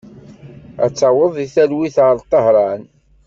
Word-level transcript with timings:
Ad 0.83 0.91
taweḍ 0.93 1.31
deg 1.37 1.49
talwit 1.55 1.97
ɣer 2.05 2.17
Tahran. 2.31 2.83